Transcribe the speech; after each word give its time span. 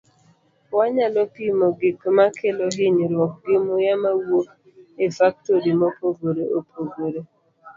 Wanyalo 0.77 1.21
pimo 1.33 1.65
gik 1.79 1.99
ma 2.15 2.25
kelo 2.37 2.65
hinyruok 2.75 3.33
gi 3.45 3.57
muya 3.65 3.95
mawuok 4.03 4.49
e 5.03 5.05
faktori 5.17 5.71
mopogore 5.79 6.43
opogore. 6.57 7.21